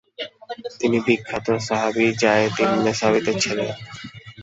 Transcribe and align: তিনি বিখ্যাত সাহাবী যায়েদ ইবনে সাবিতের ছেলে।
তিনি 0.79 0.97
বিখ্যাত 1.07 1.47
সাহাবী 1.67 2.05
যায়েদ 2.21 2.55
ইবনে 2.65 2.91
সাবিতের 2.99 3.37
ছেলে। 3.43 3.65